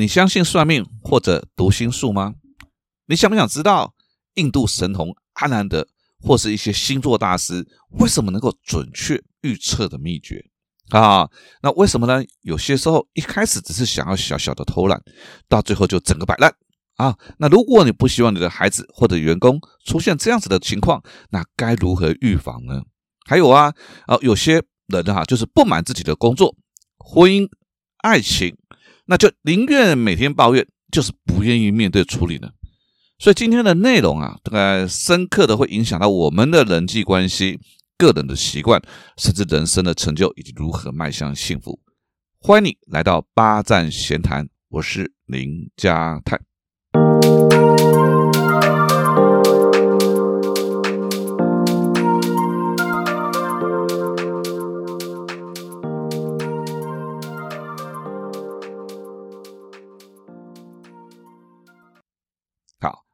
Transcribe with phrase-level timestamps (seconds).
[0.00, 2.34] 你相信算命或者读心术吗？
[3.04, 3.92] 你想不想知道
[4.32, 5.86] 印度神童阿南德
[6.22, 10.42] 或是一些星座大师为什么能够准确预测的秘诀
[10.88, 11.28] 啊？
[11.62, 12.24] 那为什么呢？
[12.40, 15.02] 有些时候一开始只是想要小小的偷懒，
[15.50, 16.50] 到最后就整个摆烂
[16.96, 17.18] 啊！
[17.36, 22.80] 那如果你不希望你的孩子或者员工出现这样子的情况，那该如何预防呢？
[23.26, 23.74] 还有啊，
[24.06, 26.56] 啊，有些人哈，就是不满自己的工作、
[26.96, 27.46] 婚姻、
[27.98, 28.56] 爱情，
[29.10, 32.48] 那就宁愿每天抱怨，就是不愿意面对处理呢。
[33.18, 37.58] 所以今天的内容啊，大概深刻的会影响到我们的人际关系、
[37.98, 38.80] 个人的习惯，
[39.16, 41.80] 甚至人生的成就以及如何迈向幸福。
[42.38, 46.38] 欢迎你来到八站闲谈，我是林家泰。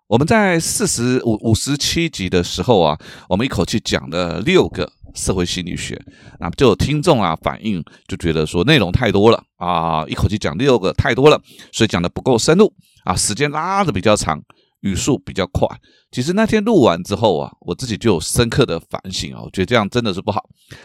[0.09, 2.97] 我们在四十五五十七集的时候啊，
[3.29, 6.01] 我们一口气讲了六个社会心理学，
[6.39, 12.73] 那就有听众啊反映，就觉得说内容太多了啊，一口气讲六个太多了，所以讲的不够深入
[13.03, 14.41] 啊，时间拉的比较长，
[14.83, 15.67] 语速比较快。
[16.13, 20.41] 其实那天录完之后啊，我自己就有深刻的反省啊，我觉得这样真的是不好，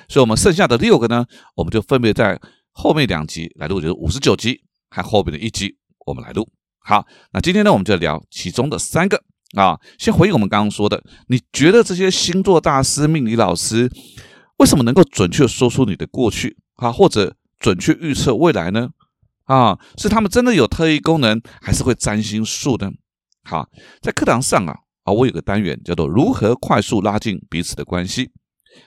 [0.09, 1.24] 所以我们剩下的六个呢，
[1.56, 6.50] 我们就分别在后面两集来录，就是五十九集和后面的一集，我们来录。
[6.84, 9.24] 好，那今天呢，我们就聊其中的三个
[9.56, 9.80] 啊。
[10.00, 13.90] 先回应我们刚刚说的，你觉得这些星座大师、命理老师
[14.58, 18.90] 为什么能够准确说出你的过去啊，或者准确预测未来呢？
[19.46, 22.92] 啊，是他们真的有特异功能，还是会占星术呢？
[23.44, 23.70] 好，
[24.02, 28.32] 在课堂上啊啊，我有个单元叫做如何快速拉近彼此的关系。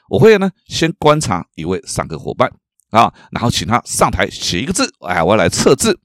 [0.08, 2.50] 我会呢先观察一位上课伙伴
[2.90, 6.00] 啊，然后请他上台写一个字，哎，我要来测字。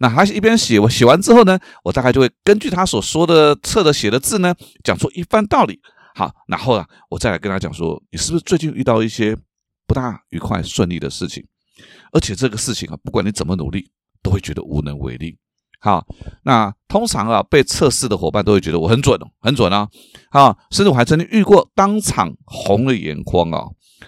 [0.00, 5.80] 那他一边写，我写完之后呢，我大概就会根据他所说的、测的、写的字呢，讲出一番道理。
[6.14, 9.36] 好，然后啊，我再来跟他讲说，你是不是最近遇到一些
[9.86, 11.42] 不大愉快、顺利的事情？
[12.12, 13.90] 而且这个事情啊，不管你怎么努力，
[14.22, 15.38] 都会觉得无能为力。
[15.80, 16.06] 好，
[16.44, 19.88] 那通常啊，被测试的伙伴都会觉得我很准，很准啊。
[20.30, 23.64] 啊，甚至我还曾经遇过当场红了眼眶啊。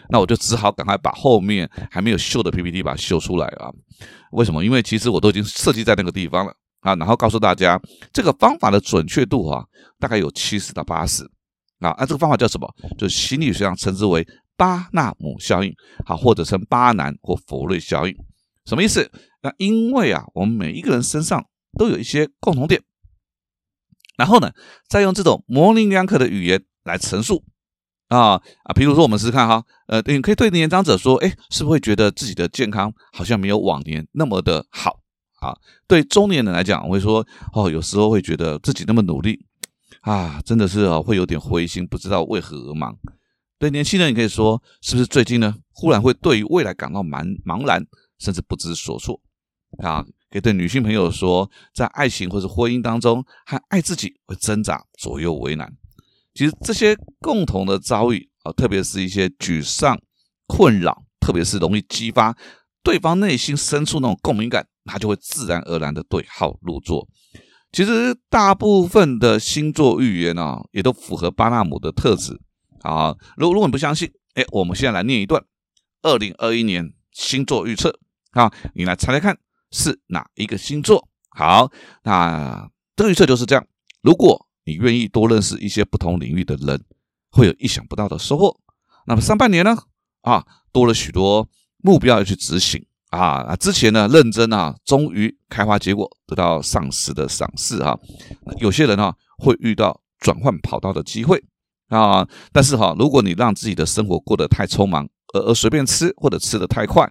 [0.08, 3.70] 那我就只好赶快把后面还没有秀的 PPT 把它秀出来啊。
[4.32, 4.64] 为什么？
[4.64, 7.80] 因为其实我都已经设计在那个地方了啊，然后告诉大家
[8.12, 9.64] 这个方法的准确度啊，
[9.98, 11.24] 大概有七十到八十
[11.78, 11.90] 啊。
[11.90, 12.68] 啊，这个方法叫什么？
[12.98, 15.72] 就是心理学上称之为巴纳姆效应，
[16.04, 18.16] 好，或者称巴南或佛瑞效应。
[18.66, 19.10] 什么意思？
[19.42, 21.46] 那因为啊，我们每一个人身上
[21.78, 22.82] 都有一些共同点，
[24.16, 24.50] 然后呢，
[24.88, 27.44] 再用这种模棱两可的语言来陈述。
[28.08, 35.00] 啊啊，比如说我们试试看哈，呃，你可以对年长者说，哎，是不是会觉得自己的健康好像没有往年那么的好
[35.40, 35.56] 啊？
[35.86, 39.46] 对中年人来讲，我会说，哦，有时候会觉得自己那么努力
[40.02, 42.96] 啊，真的是哦，会有点灰心，不知道为何而忙。
[43.58, 47.84] 对年轻人，你可以说，是不是最近呢，忽然会对于未来感到茫茫然，
[48.18, 49.20] 甚至不知所措
[49.78, 50.04] 啊？
[50.30, 55.72] 可以对女性朋友说，在爱情或者婚姻当中，和爱自己会挣扎，左右为难。
[56.34, 59.98] 其实这些共同的遭遇啊，特别是一些沮丧、
[60.46, 62.36] 困扰，特别是容易激发
[62.82, 67.08] 对方内心深处那种共鸣感，他就会自然而然的对号入座。
[67.72, 72.40] 其实大部分的星座预言啊，也都符合巴纳姆的特质
[72.82, 73.14] 啊。
[73.36, 75.42] 如如果你不相信，哎，我们现在来念一段
[76.02, 77.98] 二零二一年星座预测
[78.32, 79.38] 啊，你来猜猜看
[79.70, 81.08] 是哪一个星座？
[81.30, 81.70] 好，
[82.02, 83.66] 那这个预测就是这样。
[84.02, 86.82] 如果你愿意多认识一些不同领域的人，
[87.30, 88.58] 会有意想不到的收获。
[89.06, 89.76] 那么上半年呢？
[90.22, 91.48] 啊，多了许多
[91.82, 93.54] 目标要去执行啊。
[93.56, 97.98] 之前呢，认真啊，终于开花结果，得到上司的赏识啊。
[98.58, 101.44] 有些人啊，会遇到转换跑道的机会
[101.88, 102.26] 啊。
[102.50, 107.06] 但是哈，如果你让自己的生活过得太匆忙，而而随便吃或者吃的太快，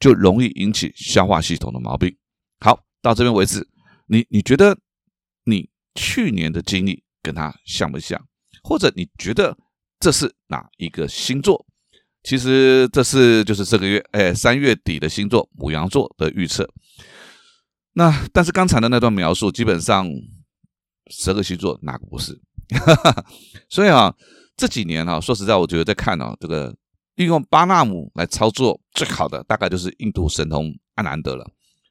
[0.00, 2.16] 就容易引起消化系统的毛病。
[2.60, 3.68] 好，到这边为止，
[4.06, 4.78] 你你觉得
[5.44, 5.68] 你？
[5.94, 8.20] 去年的经历跟他像不像？
[8.62, 9.56] 或者你觉得
[10.00, 11.66] 这是哪一个星座？
[12.22, 16.68] 其实这是就是这个月哎三月底的星座母羊座的预测。
[17.92, 20.08] 那但是刚才的那段描述，基本上
[21.10, 22.40] 十二个星座哪个不是？
[23.68, 24.14] 所以啊，
[24.56, 26.74] 这几年啊，说实在，我觉得在看啊，这个
[27.16, 31.46] 利用巴纳姆来操作最好的，大概就是印度神童阿南德了。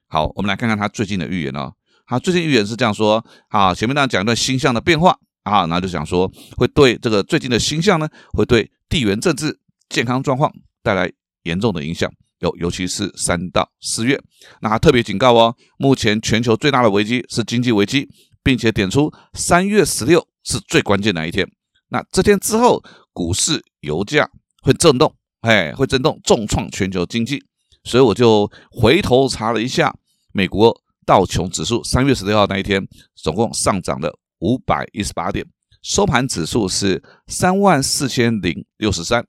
[0.08, 1.72] 好，我们来看看他最近的预言哦。
[2.06, 3.24] 啊，最近预言是这样说。
[3.50, 9.60] 啊，前面那讲一段星象的变化啊，然后就想说会对这个最近的星象呢，会对地缘政治、
[9.90, 10.52] 健康状况
[10.82, 11.12] 带来
[11.44, 12.12] 严重的影响。
[12.40, 14.22] 尤尤其是三到四月。
[14.60, 18.10] 那他特别警告哦，目前全球最大的危机是经济危机，
[18.44, 21.50] 并且点出三月十六是最关键的一天。
[21.88, 22.84] 那这天之后，
[23.14, 24.30] 股市、油价
[24.62, 27.42] 会震动，哎，会震动，重创全球经济。
[27.86, 29.96] 所以我就回头查了一下，
[30.34, 35.46] 美国道琼指数三月十六号那一天，总共上涨了五百一十八点，
[35.82, 39.26] 收盘指数是三万四千零六十三。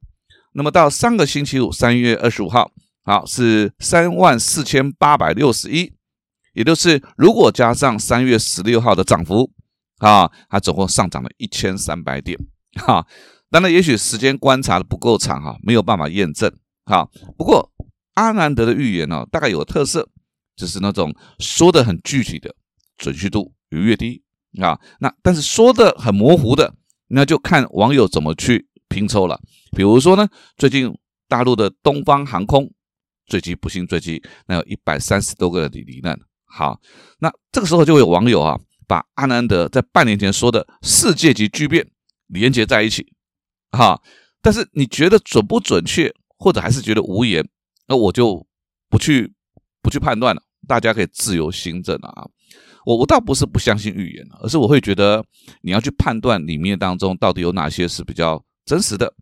[0.53, 2.71] 那么到上个星期五，三月二十五号，
[3.05, 5.93] 好是三万四千八百六十一，
[6.53, 9.51] 也就是如果加上三月十六号的涨幅，
[9.99, 12.39] 啊，它总共上涨了一千三百点，
[12.77, 13.07] 哈。
[13.51, 16.53] 当然，也许时间观察的不够长，哈，没有办法验证，
[16.87, 17.09] 哈。
[17.37, 17.71] 不过
[18.15, 20.09] 阿南德的预言呢，大概有个特色，
[20.57, 22.55] 就是那种说的很具体的，
[22.97, 24.23] 准确度越低，
[24.61, 26.75] 啊，那但是说的很模糊的，
[27.09, 28.69] 那就看网友怎么去。
[28.87, 29.41] 拼凑了，
[29.77, 30.97] 比如说呢，最近
[31.27, 32.73] 大陆的东方航空
[33.27, 36.17] 坠机，不幸坠机，那有一百三十多个人罹难。
[36.45, 36.81] 好，
[37.19, 38.57] 那这个时候就会有网友啊，
[38.87, 41.85] 把阿南德在半年前说的世界级巨变
[42.29, 43.13] 连接在一起，
[43.73, 44.01] 哈。
[44.41, 47.45] 但是你觉得准不准确，或者还是觉得无言，
[47.89, 48.47] 那我就
[48.89, 49.33] 不去
[49.85, 52.25] 不去判断了，大家可以自由行政啊。
[52.85, 55.25] 我我倒不是不相信预言，而是我会觉得
[55.63, 58.43] 你要去判断里面当中到底有哪些是比较。
[58.67, 59.13] 真实的，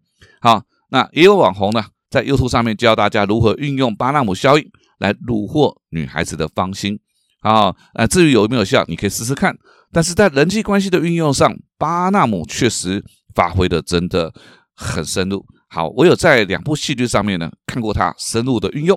[0.40, 4.64] 好，那也有网红呢，在 YouTube 上面教大家如何运用巴纳姆效应
[4.98, 6.96] 来虏获女孩子的芳心，
[7.40, 9.52] 啊，呃，至于有没有效，你可以试试看。
[9.90, 13.04] 但是在人际关系的运用上，巴纳姆确实
[13.34, 14.32] 发挥的真的
[14.76, 15.44] 很深入。
[15.68, 18.96] 好，我有在两部戏剧上面呢看过他深入的运用。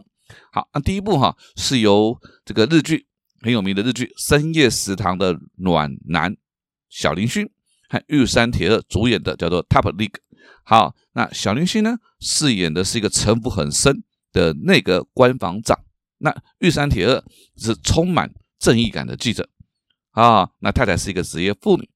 [0.52, 3.06] 好，那第一部哈是由这个日剧
[3.42, 6.36] 很有名的日剧《深夜食堂》的暖男
[6.90, 7.48] 小林薰
[7.90, 10.10] 和玉山铁二主演的，叫做《Top League》。
[10.64, 11.98] 好，那小林星呢？
[12.20, 15.80] 饰演的是一个城府很深的内阁官房长。
[16.18, 17.24] 那玉山铁二
[17.58, 19.48] 是充满正义感的记者。
[20.12, 21.88] 啊，那太太是一个职业妇女。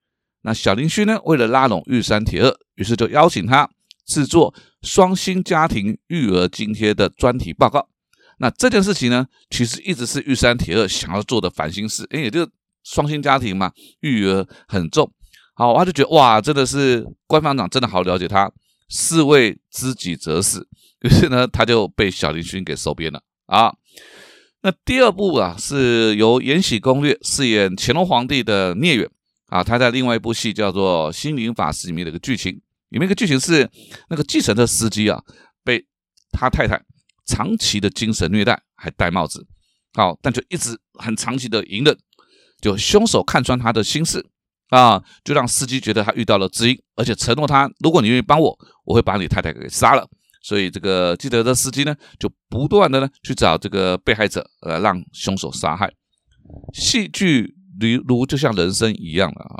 [0.41, 1.19] 那小林勋呢？
[1.23, 3.69] 为了拉拢玉山铁二，于是就邀请他
[4.05, 4.53] 制作
[4.83, 7.89] 双薪家庭育儿津贴的专题报告。
[8.39, 12.07] 那这件事情呢，其实一直是玉山铁二想要做的烦心事。
[12.09, 12.49] 哎，也就
[12.83, 15.11] 双薪家庭嘛，育儿很重。
[15.53, 18.51] 好，他就觉得哇，真的是官方长真的好了解他，
[18.89, 20.67] 士为知己者死。
[21.01, 23.73] 于是呢，他就被小林勋给收编了啊。
[24.61, 29.09] 那第二部啊，是由《延禧攻略》饰演乾隆皇帝的聂远
[29.47, 32.53] 啊，他在另外一部戏叫做《心灵法师》里面的一个剧情，
[32.89, 33.69] 里面一个剧情是
[34.09, 35.21] 那个计程车司机啊，
[35.63, 35.85] 被
[36.31, 36.81] 他太太
[37.29, 39.45] 长期的精神虐待，还戴帽子，
[39.93, 41.95] 好，但就一直很长期的隐忍，
[42.59, 44.25] 就凶手看穿他的心事。
[44.69, 48.55] 啊，就让司机觉得他遇到了知音，而且承诺他，如果你愿意帮我，
[48.85, 50.07] 我会把你太太给杀了。
[50.43, 55.91] 所以这个记得的司机呢，就不断的呢去找这个被害者，呃，让凶手杀害。
[56.71, 59.57] 戏剧如如就像人生一样了啊！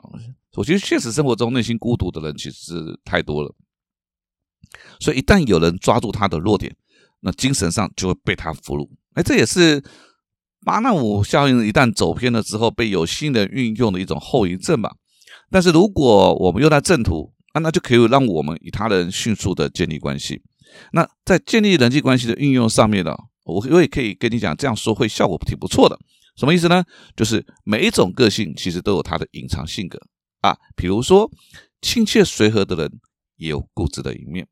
[0.57, 3.55] 我觉得现实生活中内心孤独的人其实是太多了，
[4.99, 6.75] 所以一旦有人抓住他的弱点，
[7.21, 8.89] 那精神上就会被他俘虏。
[9.13, 9.83] 哎，这也是。
[10.65, 14.93] 巴纳姆效应一旦走偏了之后，被有心人运用的一种后遗症吧。
[15.49, 20.43] 但是如果我们用在正途，啊，那就可以让我们与他人迅速的建立关系。
[20.91, 25.97] 那在建立人际关系的运用上面呢，我我也可以跟你讲，这样说会效果挺不错的。
[26.35, 26.83] 什么意思呢？
[27.15, 29.97] 就是每一种个性其实都有它的隐藏性格
[30.41, 30.57] 啊。
[30.75, 31.31] 比如说，
[31.81, 32.99] 亲切随和的人
[33.37, 34.45] 也有固执的一面。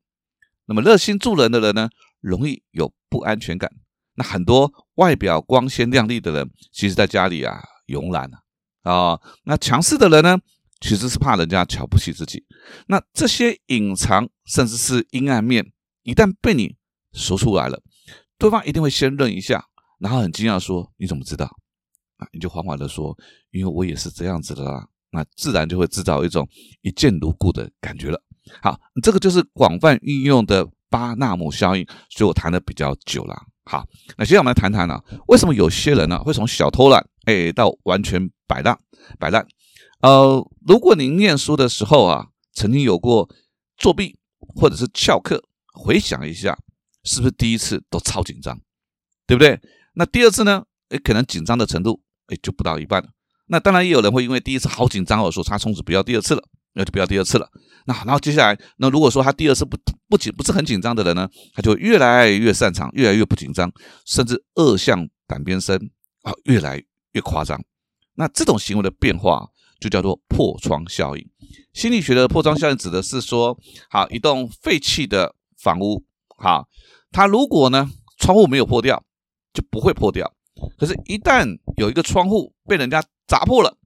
[0.64, 3.70] 那么热心助人的人呢，容易有不安全感。
[4.14, 8.40] 那很多外表光鲜亮丽的人，其实在家里啊慵懒啊
[8.90, 9.20] 啊。
[9.44, 10.38] 那强势的人呢，
[10.80, 12.44] 其实是怕人家瞧不起自己。
[12.88, 15.72] 那这些隐藏甚至是阴暗面，
[16.02, 16.76] 一旦被你
[17.12, 17.80] 说出来了，
[18.36, 19.64] 对方一定会先愣一下，
[19.98, 21.46] 然后很惊讶说：“你怎么知道？”
[22.18, 23.16] 啊，你就缓缓的说
[23.52, 26.46] ：“因为我也是这样子的啦。”那自然就会制造一种
[26.82, 28.20] 一见如故的感觉了。
[28.60, 33.36] 好，这个就是广泛运用的巴纳姆效应，所以我谈的比较久了。
[33.64, 38.78] 好，那接下来我们来谈谈呢，为什么有些人呢会从小偷懒，哎，到完全摆烂
[39.18, 39.46] 摆烂？
[40.00, 43.28] 呃，如果您念书的时候啊，曾经有过
[43.76, 45.42] 作弊或者是翘课，
[45.74, 46.56] 回想一下，
[47.04, 48.58] 是不是第一次都超紧张，
[49.26, 49.60] 对不对？
[49.94, 53.08] 那第二次呢，哎，可能紧张的程度，哎，就不到一半了。
[53.48, 56.42] 那当然也有人会因为第一次好紧张而说，他从此不要第二次了。
[56.74, 57.48] 那就不要第二次了。
[57.86, 59.76] 那然后接下来，那如果说他第二次不
[60.08, 63.70] 不紧不是很紧张的人呢，他就越来越擅长，越来越不紧张，
[64.04, 65.76] 甚至恶向胆边生
[66.22, 66.82] 啊，越来
[67.12, 67.58] 越夸张。
[68.14, 69.48] 那这种行为的变化
[69.80, 71.30] 就叫做破窗效应。
[71.72, 73.58] 心理学的破窗效应指的是说，
[73.88, 76.04] 好一栋废弃的房屋，
[76.36, 76.68] 好，
[77.10, 79.02] 它如果呢窗户没有破掉，
[79.54, 80.34] 就不会破掉。
[80.76, 83.78] 可是，一旦有一个窗户被人家砸破了，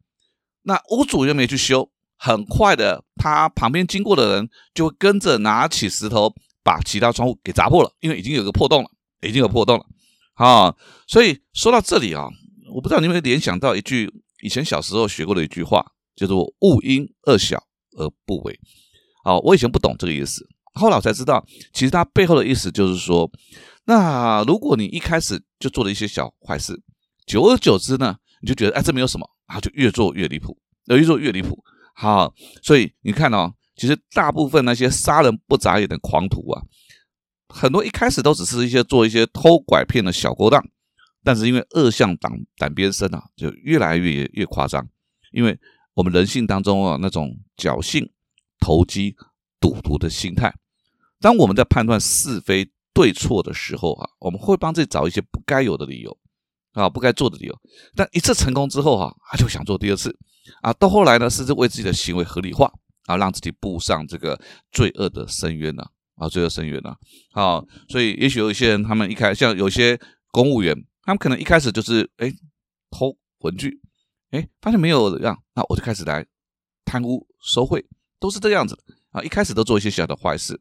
[0.62, 1.91] 那屋主又没去修，
[2.24, 8.88] 很快的，他旁边经过的人就会跟着拿起石头把其他窗户给砸破了，因为已经有个破洞了，
[9.26, 9.84] 已经有破洞了。
[10.34, 10.72] 啊，
[11.08, 12.28] 所以说到这里啊，
[12.72, 14.08] 我不知道你有没有联想到一句
[14.40, 17.60] 以前小时候学过的一句话，叫做“勿因恶小
[17.98, 18.56] 而不为”。
[19.24, 23.28] 好，我以前不懂这个意思，后来我才知道，其实它背后的意思就是说，
[23.86, 26.80] 那如果你一开始就做了一些小坏事，
[27.26, 31.64] 久而久之呢，你就觉得哎，这没有什么，然后就越做越离谱，越做越离谱。
[31.92, 36.62] 好，所以你看哦，其实大部分那些杀人不眨眼的狂徒啊，
[37.48, 40.64] 很多一开始都只是一些做一些偷拐骗的小勾当，
[41.22, 44.88] 但是因为恶向胆胆边生啊，就越来越越夸张。
[45.30, 45.58] 因为
[45.94, 48.10] 我们人性当中啊，那种侥幸。
[48.64, 49.16] 投机、
[49.58, 50.54] 赌徒的心态。
[51.20, 56.16] 当我们在判断是非对错的时候，啊，我们会帮自己找一些不该有的理由，
[56.70, 57.60] 啊，不该做的理由。
[57.96, 60.16] 但一次成功之后，哈，他就想做第二次，
[60.60, 62.72] 啊，到后来呢，甚至为自己的行为合理化，
[63.06, 65.84] 啊，让自己步上这个罪恶的深渊呢，
[66.16, 66.94] 啊，罪恶深渊呢，
[67.32, 69.98] 好，所以也许有一些人，他们一开，像有些
[70.30, 72.32] 公务员，他们可能一开始就是哎
[72.90, 73.80] 偷文具，
[74.30, 76.26] 哎，发现没有样，那我就开始来
[76.84, 77.84] 贪污收贿。
[78.22, 78.78] 都是这样子
[79.10, 79.20] 啊！
[79.20, 80.56] 一开始都做一些小的坏事，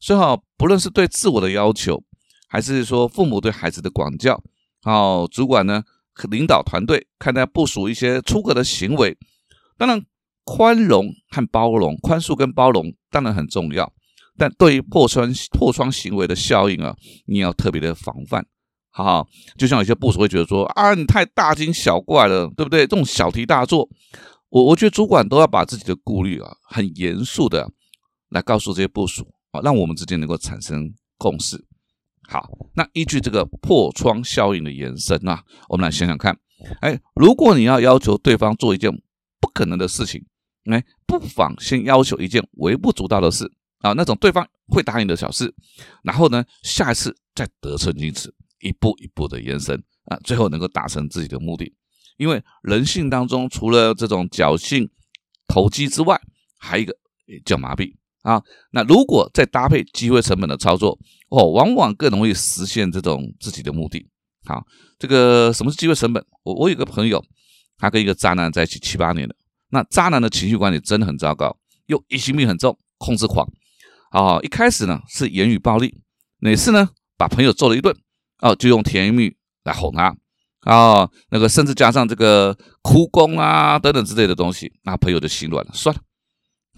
[0.00, 2.02] 所以哈，不论是对自我的要求，
[2.48, 4.42] 还是说父母对孩子的管教，
[4.82, 5.84] 好，主管呢
[6.30, 9.16] 领导团队看待部署一些出格的行为，
[9.76, 10.02] 当然
[10.44, 13.92] 宽容和包容，宽恕跟包容当然很重要，
[14.38, 16.96] 但对于破窗破窗行为的效应啊，
[17.26, 18.46] 你要特别的防范，
[18.90, 22.86] 好好，就像有些部署会觉得说啊，你太大惊小怪了，对不对？
[22.86, 23.88] 这种小题大做。
[24.48, 27.68] 我我觉得主管都要把自己的顾虑啊，很严肃的
[28.30, 31.62] 来告诉这些部署啊，让我们之间能够产生共识。
[32.28, 36.36] 好，那依据这个破窗效应的延伸啊，我们来想想看，
[36.80, 38.90] 哎，如果你要要求对方做一件
[39.40, 40.24] 不可能的事情，
[40.64, 45.54] 哎，不妨先要求一件微不足道的事啊，那种对方会答应的小事，
[46.02, 51.72] 然后呢，下一次再得寸进尺，一步一步的延伸啊，最后能够达成自己的目的。
[52.16, 54.90] 因为人性当中，除了这种侥幸、
[55.46, 56.20] 投机之外，
[56.58, 56.96] 还有一个
[57.44, 58.42] 叫麻痹啊。
[58.70, 64.06] 那如果再搭配机会成本的操作，哦，往往更容易实现这种自己的目的。
[64.44, 64.64] 好，
[64.98, 66.24] 这个什么是机会成本？
[66.44, 67.22] 我我有个朋友，
[67.78, 69.34] 他跟一个渣男在一起七八年了。
[69.70, 71.56] 那渣男的情绪管理真的很糟糕，
[71.86, 73.46] 又疑心病很重，控制狂。
[74.10, 75.98] 啊，一开始呢是言语暴力，
[76.40, 77.94] 哪次呢把朋友揍了一顿，
[78.40, 80.16] 哦，就用甜言蜜语来哄他。
[80.60, 86.00] 啊，那个甚至加上这个哭功啊等等之类的东西，那朋友就心软了，算了。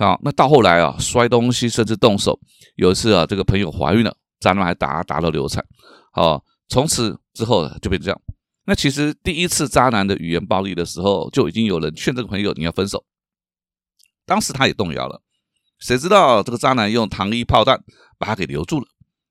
[0.04, 2.38] 啊，那到后来啊，摔东西甚至动手，
[2.76, 5.64] 有一次啊，这个朋友怀孕了，渣男还打打到流产。
[6.12, 8.20] 好，从此之后就变这样。
[8.64, 13.04] 那其实第一次渣男的语言暴力的时候，就已经有人劝这个朋友你要分手。
[14.26, 15.22] 当时他也动摇了，
[15.78, 17.82] 谁知道这个渣男用糖衣炮弹
[18.18, 18.86] 把他给留住了。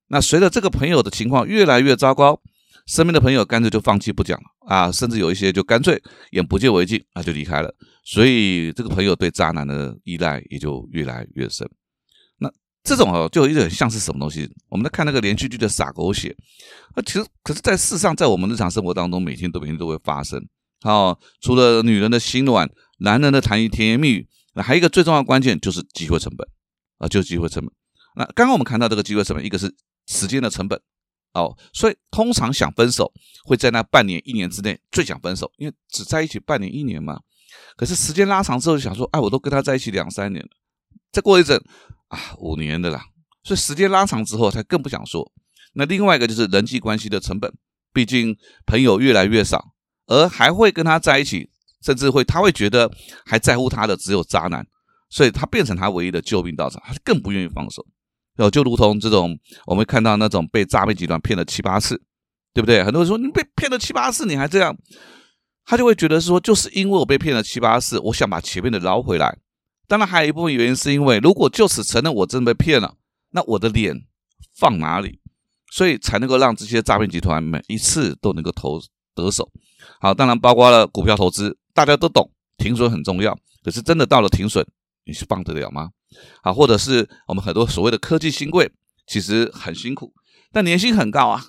[0.07, 2.41] 那随着这个朋友的情况越来越糟糕。
[2.85, 7.75] 身边的朋友干脆就放弃不讲了啊，甚至有一些就干脆眼不见为净啊，就离开了。
[8.05, 11.69] 所以这个朋友对渣男的依赖也就越来越深。
[12.87, 14.49] 这种哦，就有点像是什么东西？
[14.69, 16.33] 我们在看那个连续剧的撒狗血，
[16.95, 20.41] 那其实可是，在事实上，在我们日常生活当中，每天都每天都会发生。
[20.79, 26.47] 好，除了女人的心软，男人的谈言甜言蜜语，那还有一个最重要的关键就是机会成本
[26.99, 27.69] 啊，就是机会成本。
[28.15, 29.75] 那刚刚我们看到这个机会成本，一个是
[30.05, 30.79] 时间的成本。
[31.33, 33.11] 哦，所以通常想分手
[33.43, 37.19] 会在那半年、一年之内最想分手，因为只在一起半年、一年嘛。
[37.75, 40.49] 可是时间拉长之后，想说，哎，我都跟他在一起两三年了，
[41.11, 41.61] 再过一阵
[42.07, 43.03] 啊，五年的啦。
[43.43, 45.31] 所以时间拉长之后，他更不想说。
[45.73, 47.53] 那另外一个就是人际关系的成本，
[47.93, 48.35] 毕竟
[48.65, 49.73] 朋友越来越少，
[50.07, 51.49] 而还会跟他在一起，
[51.81, 52.91] 甚至会他会觉得
[53.25, 54.65] 还在乎他的只有渣男，
[55.09, 57.85] 所以他变成他唯一的救命稻草，他更不愿意放手。
[58.37, 62.01] 哦，就如同这种，我们看到那种被诈骗集团骗了七八次，
[62.53, 62.83] 对不对？
[62.83, 64.75] 很多人说你被骗了七八次，你还这样，
[65.65, 69.37] 他就会觉得说，就是因为我被骗了七八次，我想把前面的捞回来。
[69.87, 72.95] 当然，还有一部分原因是因为，如果就此承认我真的被骗了，
[73.31, 74.05] 那我的脸
[74.55, 75.19] 放哪里？
[75.71, 78.79] 所以才能够让这些诈骗集团每一次都能够投
[79.15, 79.49] 得手。
[79.99, 83.37] 好，当然包括了股票投资，大家都懂，停损很重要。
[83.63, 84.65] 可是真的到了停损，
[85.05, 85.89] 你是放得了吗？
[86.41, 88.71] 啊，或者是我们很多所谓的科技新贵，
[89.05, 90.13] 其实很辛苦，
[90.51, 91.47] 但年薪很高啊。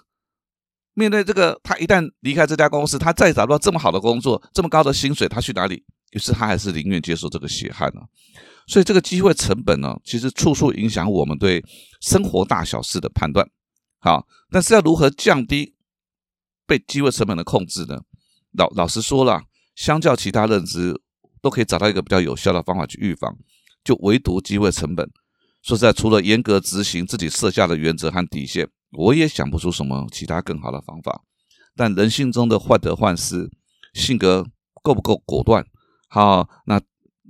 [0.95, 5.85] 面对这个，他一旦离开这家公司，他再找不到这么好的工作，这么高的薪水，他去哪里？
[6.12, 8.00] 于是他还是宁愿接受这个血汗呢。
[8.66, 11.64] 所以这个机会成本呢，其实处处影响我们对
[12.00, 13.48] 生活大小事的判断。
[13.98, 15.74] 好，但是要如何降低
[16.66, 18.02] 被机会成本的控制呢？
[18.52, 19.42] 老老实说了，
[19.74, 21.00] 相较其他认知，
[21.40, 23.36] 都可以找到一个比较有效的方法去预防，
[23.82, 25.10] 就唯独机会成本。
[25.62, 31.22] 说实在，除了严格执行自己设下的原则和底线，我也想不出什么其他更好的方法。
[31.74, 33.50] 但人性中的患得患失，
[33.94, 34.46] 性格
[34.82, 35.66] 够不够果断？
[36.08, 36.80] 好，那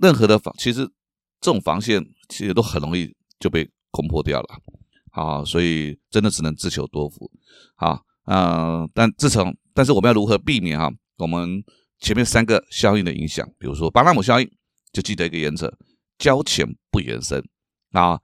[0.01, 0.87] 任何的防，其实
[1.41, 4.49] 这种防线其实都很容易就被攻破掉了。
[5.11, 7.31] 好，所以真的只能自求多福。
[7.75, 10.93] 好，嗯，但自从，但是我们要如何避免哈？
[11.17, 11.65] 我们
[11.99, 14.49] 前面三个效应的影响，比如说巴纳姆效应，
[14.93, 15.77] 就记得一个原则：
[16.17, 17.45] 交浅不言深。
[17.91, 18.21] 啊，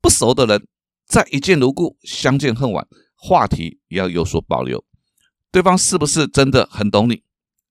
[0.00, 0.68] 不熟的人
[1.06, 2.86] 再一见如故，相见恨晚，
[3.16, 4.84] 话题也要有所保留。
[5.50, 7.24] 对方是不是真的很懂你？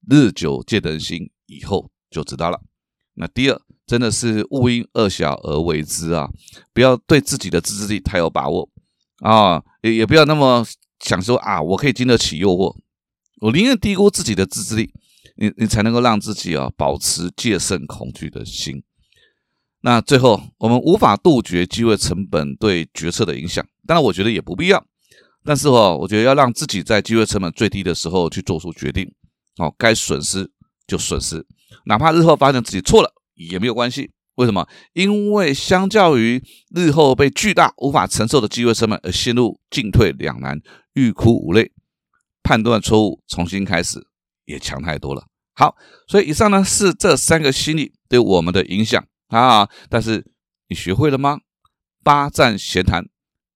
[0.09, 2.61] 日久见人心，以后就知道了。
[3.15, 6.29] 那第二，真的是勿因恶小而为之啊！
[6.73, 8.69] 不要对自己的自制力太有把握
[9.19, 10.65] 啊，也也不要那么
[10.99, 12.75] 想说啊，我可以经得起诱惑。
[13.41, 14.93] 我宁愿低估自己的自制力，
[15.35, 18.81] 你你才能够让自己啊保持戒慎恐惧的心。
[19.81, 24.83] 那最后，我们无法杜绝机会成本对决策的影响，当然我觉得也不必要。
[25.43, 29.09] 但是哦，我觉得要让自己在机会成本最低的时候去做出决定，
[29.57, 30.49] 哦，该损失
[30.87, 31.45] 就损失，
[31.85, 34.11] 哪怕日后发现自己错了也没有关系。
[34.35, 34.67] 为什么？
[34.93, 40.61] 因为相较于日后被巨大无法承受的机会成本而陷入进退两难、
[40.93, 41.71] 欲哭无泪，
[42.43, 44.05] 判断错误重新开始
[44.45, 45.25] 也强太多了。
[45.53, 45.75] 好，
[46.07, 49.05] 所以以上呢是这三个心理对我们的影响。
[49.27, 49.67] 啊！
[49.89, 50.23] 但是
[50.69, 51.39] 你学会了吗？
[52.03, 53.03] 八站闲谈，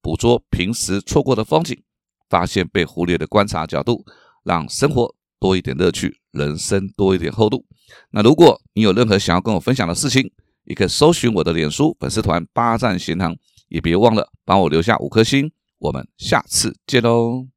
[0.01, 1.83] 捕捉平时错过的风景，
[2.27, 4.03] 发现被忽略的观察角度，
[4.43, 7.65] 让生活多一点乐趣，人生多一点厚度。
[8.12, 10.31] 那如果你有任何想要跟我分享的事情，
[10.65, 13.36] 也可以搜寻我的脸书粉丝团“八站闲谈”，
[13.69, 15.51] 也别忘了帮我留下五颗星。
[15.79, 17.48] 我们下次见喽！